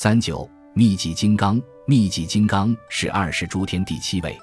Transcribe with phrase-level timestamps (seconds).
[0.00, 4.38] 三九密集金刚，密集金刚是二十诸天第七位。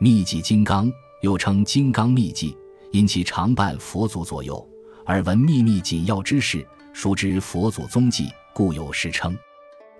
[0.00, 2.56] 密集金刚又称金刚密集，
[2.92, 4.66] 因其常伴佛祖左右，
[5.04, 9.36] 而闻秘密紧要之事，熟知佛祖踪迹，故有时称。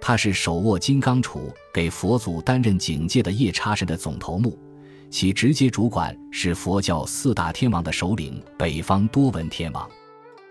[0.00, 4.58] 他是手握金刚杵给佛祖担任警戒的夜叉神的总头目，
[5.10, 9.86] 其直接主管是佛教四大天王的首领北方多闻天王。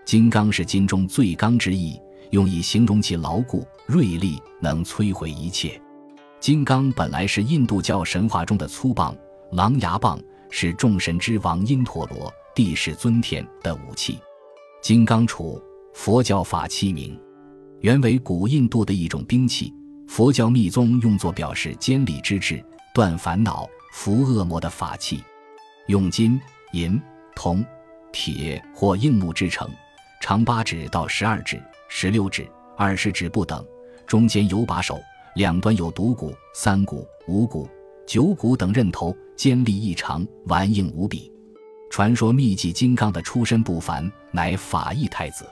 [0.04, 2.00] 金刚是金中最刚之意。
[2.30, 5.80] 用以形容其牢固、锐利，能摧毁一切。
[6.40, 9.16] 金刚本来是印度教神话中的粗棒、
[9.52, 14.18] 狼牙棒，是众神之王因陀罗、地势尊天的武器。
[14.82, 15.60] 金刚杵，
[15.94, 17.18] 佛教法器名，
[17.80, 19.72] 原为古印度的一种兵器。
[20.06, 22.64] 佛教密宗用作表示坚理之志、
[22.94, 25.24] 断烦恼、伏恶魔的法器，
[25.88, 26.40] 用金、
[26.72, 27.00] 银、
[27.34, 27.64] 铜、
[28.12, 29.68] 铁或硬木制成，
[30.20, 31.60] 长八指到十二指。
[31.88, 33.64] 十六指、二十指不等，
[34.06, 34.98] 中间有把手，
[35.34, 37.68] 两端有独骨、三骨、五骨、
[38.06, 41.32] 九骨等刃头，尖利异常，顽硬无比。
[41.90, 45.46] 传说秘籍金刚的出身不凡，乃法义太子。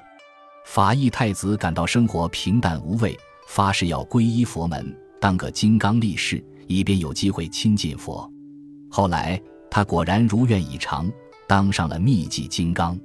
[0.67, 3.17] 法义太子感到生活平淡无味，
[3.47, 8.29] 发誓要皈依佛门，当个金刚力士，以便有机会亲近佛。
[8.91, 11.11] 后来他果然如愿以偿，
[11.47, 12.99] 当上了秘籍金刚。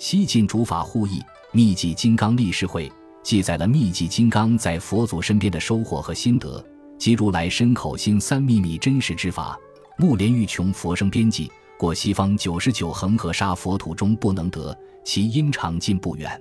[0.00, 1.22] 西晋主法护译。
[1.52, 2.90] 秘籍金刚力士会
[3.22, 6.64] 记载了秘籍金刚在佛祖身边的收获和心得，
[6.98, 9.58] 即如来身口心三秘密真实之法。
[9.98, 16.40] 木莲欲穷佛生边际，过西方九十九恒河沙佛土中不能得，其因长近不远。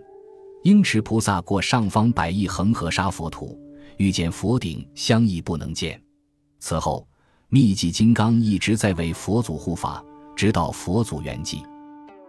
[0.63, 3.59] 应持菩萨过上方百亿恒河沙佛土，
[3.97, 6.01] 遇见佛顶相异不能见。
[6.61, 7.05] 此后，
[7.49, 10.01] 秘籍金刚一直在为佛祖护法，
[10.33, 11.61] 直到佛祖圆寂。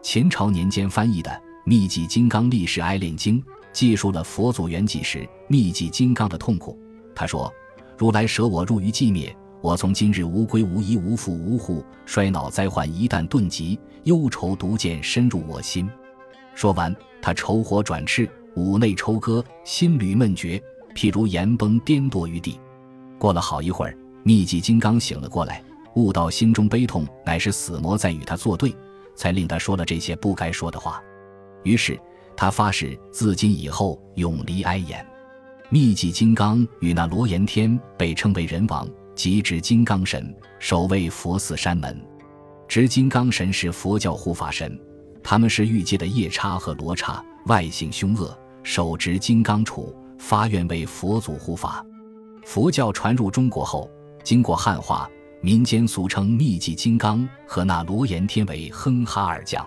[0.03, 1.43] 秦朝年间翻译的。
[1.63, 3.41] 秘籍金刚力士哀炼经
[3.73, 6.77] 记述了佛祖圆寂时秘籍金刚的痛苦。
[7.15, 7.53] 他说
[7.99, 15.89] ：“如来舍我入于寂灭，我从今日无归无依无父无户，衰老灾患一旦顿及，忧愁毒箭深入我心。”
[16.57, 20.61] 说完，他愁火转炽，五内抽割，心履闷绝，
[20.95, 22.59] 譬如岩崩颠堕于地。
[23.19, 25.63] 过了好一会儿，秘籍金刚醒了过来，
[25.95, 28.75] 悟到心中悲痛乃是死魔在与他作对，
[29.21, 30.99] 才令他说了这些不该说的话。
[31.63, 32.01] 于是
[32.35, 35.07] 他发誓，自今以后永离哀言。
[35.69, 42.03] 密集金刚与那罗延天被称为人王，即指金刚神，守卫佛寺山门。
[42.67, 44.81] 执金刚神是佛教护法神，
[45.23, 51.85] 他们是欲界的夜叉和罗刹，外形凶恶，手执金刚杵，发愿为佛祖护法。
[52.43, 53.91] 佛教传入中国后，
[54.25, 55.11] 经过汉化，
[55.43, 59.67] 民间俗称密集金刚和那罗延天为哼哈二将。